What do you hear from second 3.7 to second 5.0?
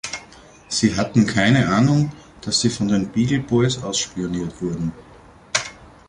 ausspioniert wurden.